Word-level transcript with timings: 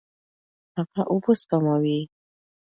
هغه 0.77 1.01
اوبه 1.11 1.33
سپموي. 1.41 1.99